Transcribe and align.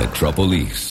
Metropolis. 0.00 0.88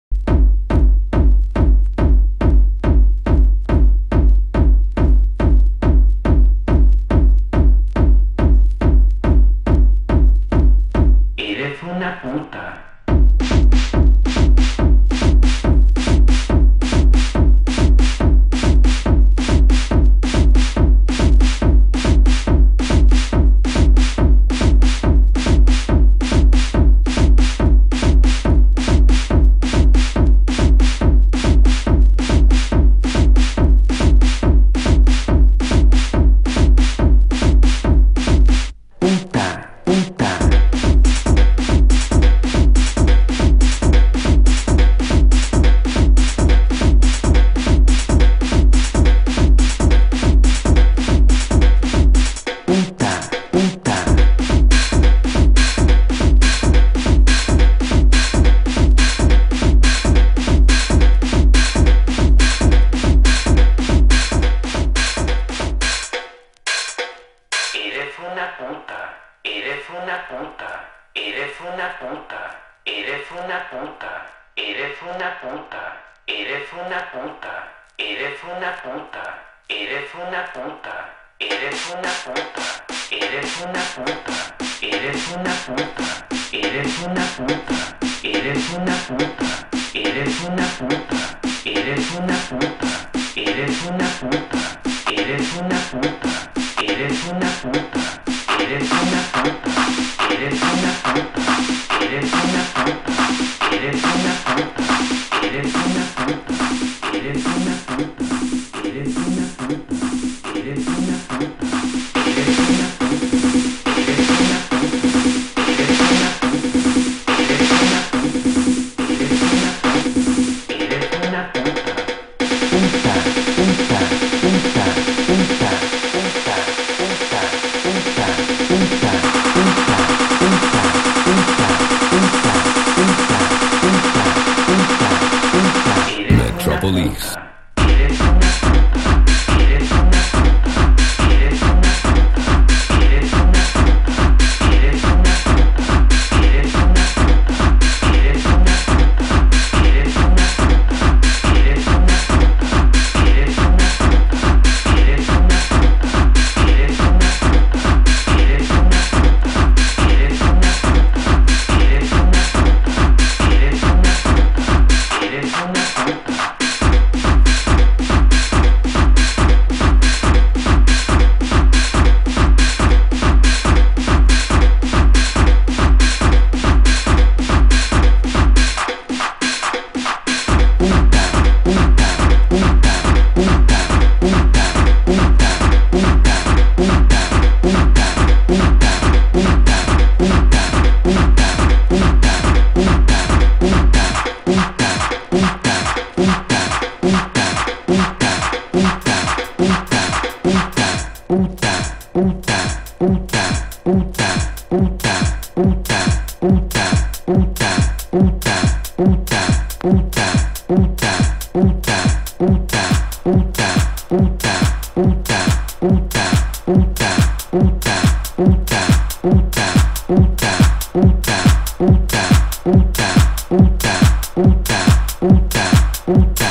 puta. 226.10 226.49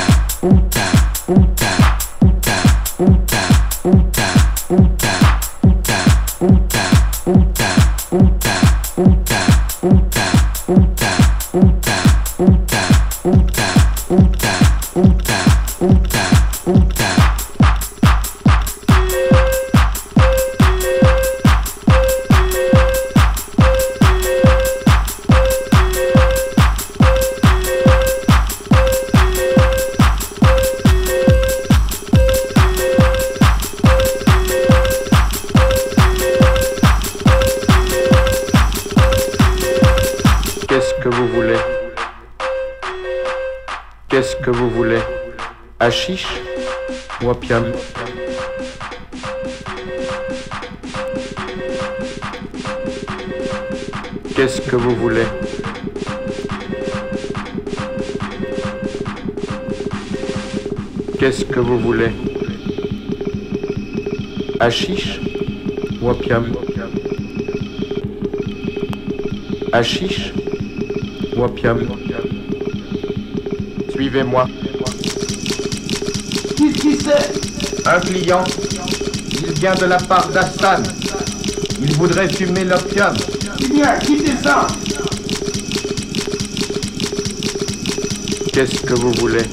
Hachiche 69.79 70.33
ou 71.37 71.43
opium 71.45 71.87
Suivez-moi. 73.93 74.45
Qu'est-ce 76.57 76.81
qui 76.81 76.97
c'est? 76.97 77.87
Un 77.87 78.01
client. 78.01 78.43
Il 79.41 79.53
vient 79.57 79.75
de 79.75 79.85
la 79.85 79.95
part 79.95 80.27
d'Astan. 80.31 80.83
Il 81.81 81.93
voudrait 81.93 82.27
fumer 82.27 82.65
l'opium. 82.65 83.13
Eh 83.63 83.67
bien, 83.69 83.97
quittez 83.99 84.33
ça? 84.43 84.67
Qu'est-ce 88.51 88.81
que 88.81 88.95
vous 88.95 89.13
voulez? 89.13 89.45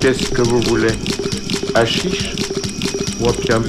Qu'est-ce 0.00 0.30
que 0.30 0.40
vous 0.40 0.60
voulez? 0.60 0.94
Hachiche 1.74 2.30
ou 3.20 3.28
opium 3.28 3.62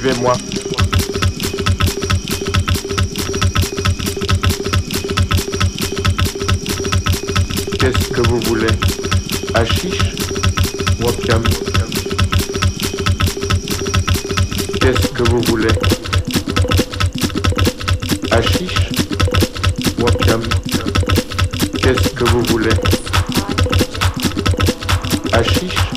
suivez-moi. 0.00 0.32
Qu'est-ce 7.78 8.08
que 8.08 8.20
vous 8.28 8.40
voulez? 8.40 8.66
Hachiche 9.54 9.98
Wapcam 11.00 11.42
Qu'est-ce 14.80 15.08
que 15.08 15.22
vous 15.30 15.40
voulez? 15.42 15.68
Hachiche 18.30 18.88
Wapcam 19.98 20.42
Qu'est-ce 21.82 22.08
que 22.10 22.24
vous 22.24 22.42
voulez? 22.44 22.70
Hachiche 25.32 25.89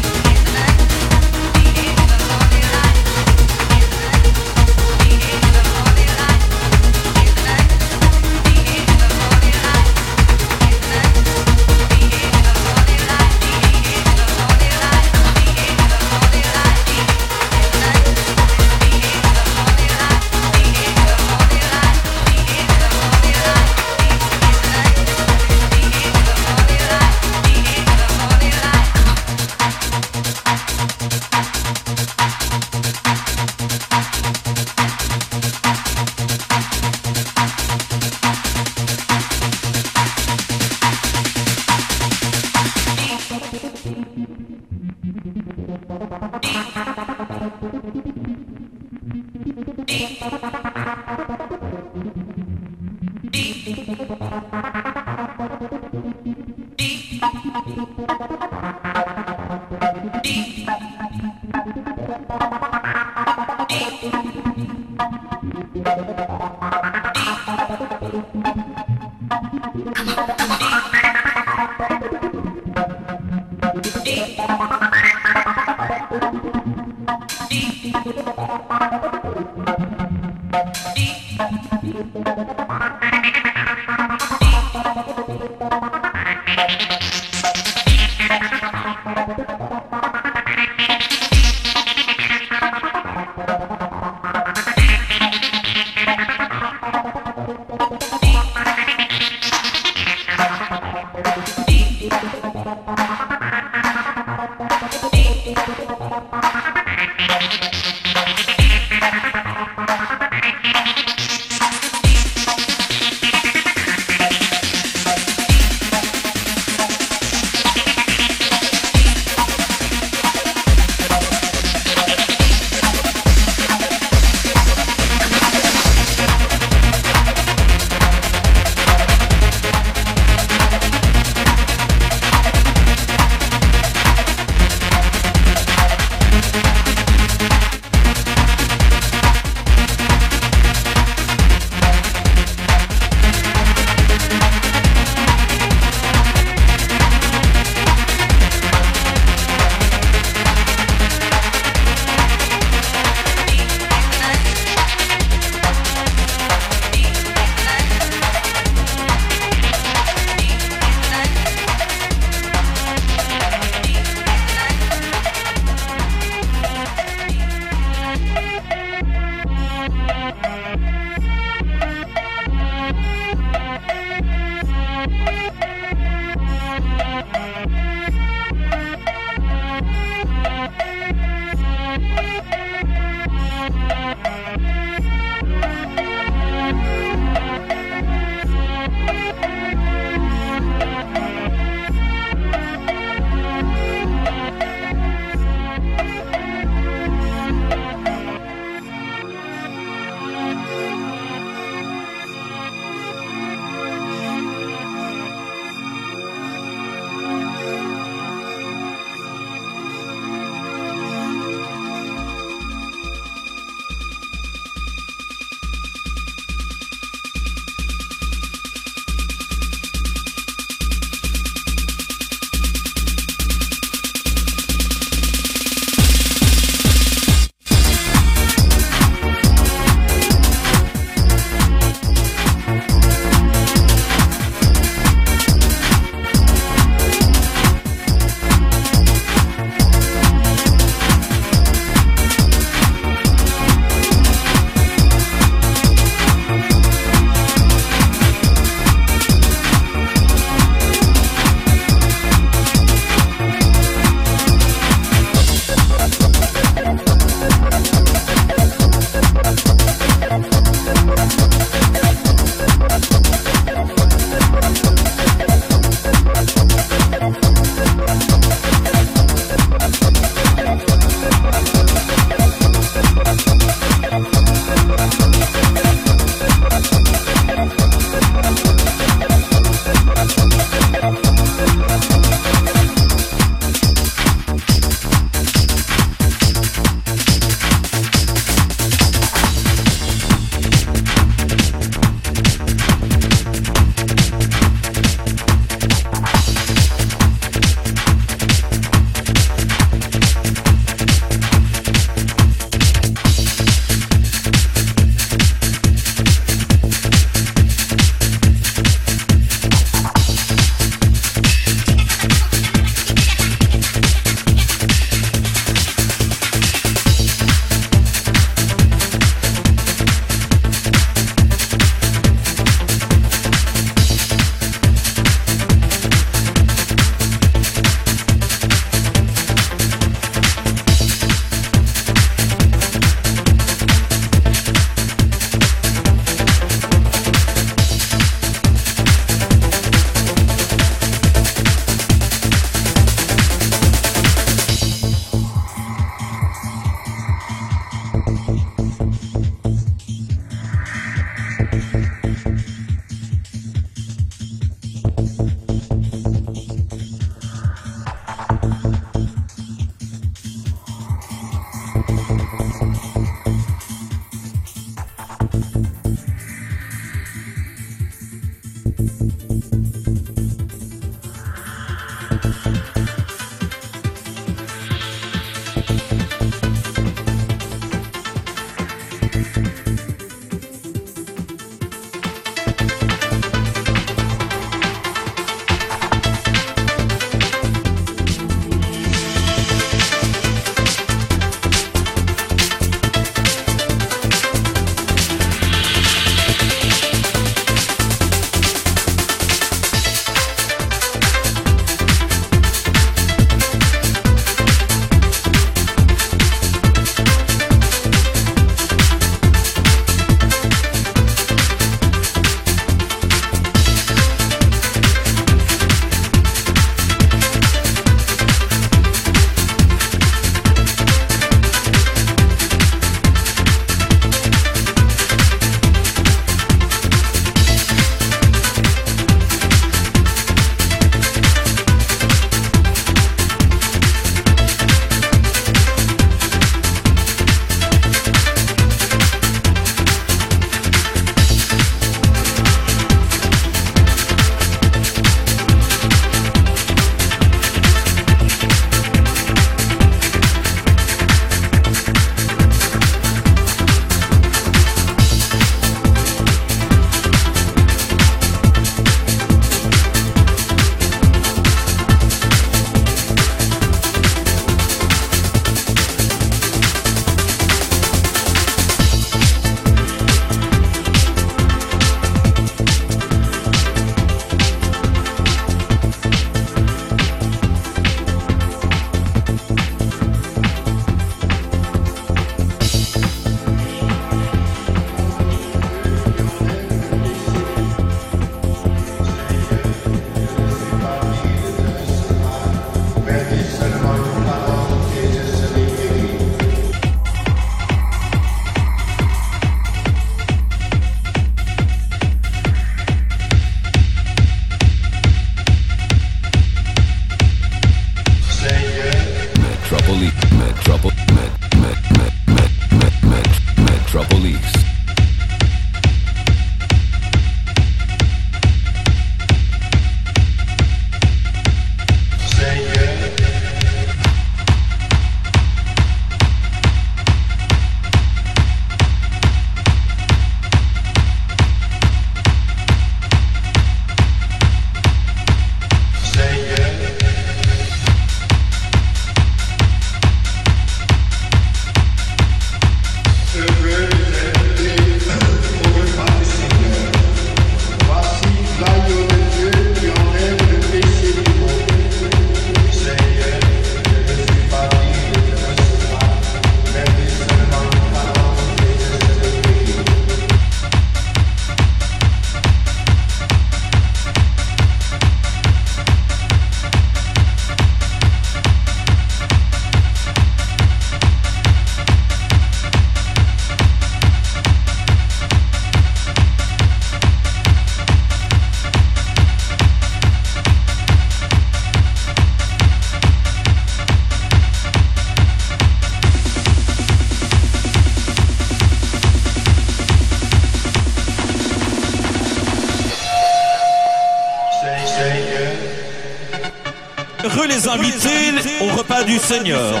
Les 597.74 597.88
invités 597.88 598.70
au 598.80 598.96
repas 598.96 599.24
du 599.24 599.38
Seigneur. 599.38 600.00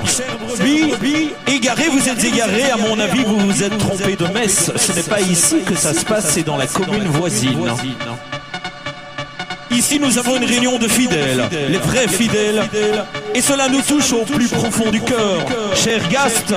Puis, 0.58 1.30
égaré, 1.46 1.88
vous 1.88 2.08
êtes 2.08 2.22
égaré, 2.24 2.70
à 2.70 2.76
mon 2.76 2.98
avis, 2.98 3.24
vous 3.24 3.38
vous 3.38 3.62
êtes 3.62 3.76
trompé 3.78 4.16
de 4.16 4.26
messe. 4.26 4.70
Ce 4.76 4.92
n'est 4.92 5.02
pas 5.02 5.20
ici 5.20 5.56
que 5.66 5.74
ça 5.74 5.92
se 5.92 6.04
passe, 6.04 6.30
c'est 6.30 6.44
dans 6.44 6.56
la 6.56 6.66
commune 6.66 7.04
voisine. 7.04 7.70
Ici, 9.70 9.98
nous 9.98 10.18
avons 10.18 10.36
une 10.36 10.44
réunion 10.44 10.78
de 10.78 10.86
fidèles, 10.86 11.48
les 11.68 11.78
vrais 11.78 12.06
fidèles. 12.06 12.62
Et 13.34 13.40
cela 13.40 13.68
nous 13.68 13.82
touche 13.82 14.12
au 14.12 14.24
plus 14.24 14.48
profond 14.48 14.90
du 14.90 15.00
cœur. 15.00 15.44
Cher 15.74 16.00
Gast 16.08 16.54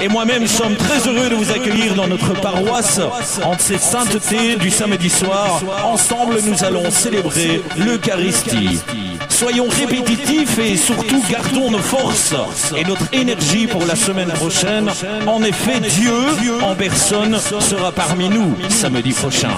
et 0.00 0.06
moi-même 0.06 0.46
sommes 0.46 0.76
très 0.76 0.98
heureux 1.08 1.28
de 1.28 1.34
vous 1.34 1.50
accueillir 1.50 1.94
dans 1.94 2.06
notre 2.06 2.40
paroisse 2.40 3.00
en 3.42 3.58
ces 3.58 3.78
saintetés 3.78 4.54
du 4.56 4.70
samedi 4.70 5.10
soir. 5.10 5.60
Ensemble, 5.84 6.38
nous 6.46 6.62
allons 6.62 6.88
célébrer 6.90 7.62
l'Eucharistie. 7.76 8.80
Soyons 9.32 9.68
répétitifs 9.68 10.58
et 10.58 10.76
surtout 10.76 11.22
gardons 11.30 11.70
nos 11.70 11.78
forces 11.78 12.34
et 12.76 12.84
notre 12.84 13.06
énergie 13.12 13.66
pour 13.66 13.84
la 13.86 13.96
semaine 13.96 14.28
prochaine. 14.28 14.90
En 15.26 15.42
effet, 15.42 15.80
Dieu 15.80 16.12
en 16.62 16.74
personne 16.74 17.38
sera 17.60 17.92
parmi 17.92 18.28
nous 18.28 18.54
samedi 18.68 19.12
prochain. 19.12 19.50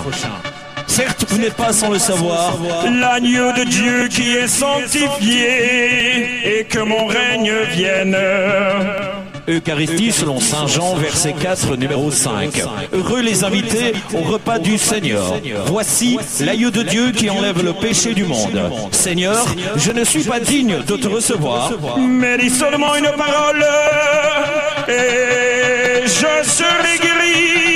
Certes, 0.86 1.26
vous 1.28 1.38
n'êtes 1.38 1.54
pas 1.54 1.72
sans 1.72 1.90
le 1.90 1.98
savoir, 1.98 2.56
l'agneau 2.84 3.52
de 3.52 3.64
Dieu 3.64 4.08
qui 4.08 4.36
est 4.36 4.48
sanctifié 4.48 6.60
et 6.60 6.64
que 6.64 6.78
mon 6.78 7.06
règne 7.06 7.52
vienne. 7.72 8.16
Eucharistie 9.48 10.12
selon 10.12 10.40
Saint 10.40 10.66
Jean, 10.66 10.94
verset 10.94 11.34
4, 11.34 11.76
numéro 11.76 12.10
5. 12.10 12.62
Heureux 12.92 13.20
les 13.20 13.44
invités 13.44 13.92
au 14.14 14.20
repas 14.22 14.58
du 14.58 14.78
Seigneur. 14.78 15.34
Voici 15.66 16.18
l'agneau 16.40 16.70
de 16.70 16.82
Dieu 16.82 17.12
qui 17.12 17.28
enlève 17.30 17.62
le 17.62 17.72
péché 17.72 18.14
du 18.14 18.24
monde. 18.24 18.60
Seigneur, 18.92 19.44
je 19.76 19.92
ne 19.92 20.04
suis 20.04 20.24
pas 20.24 20.40
digne 20.40 20.78
de 20.86 20.96
te 20.96 21.08
recevoir, 21.08 21.72
mais 21.98 22.38
dis 22.38 22.50
seulement 22.50 22.94
une 22.96 23.10
parole 23.16 23.64
et 24.88 26.06
je 26.06 26.48
serai 26.48 26.98
guéri. 26.98 27.73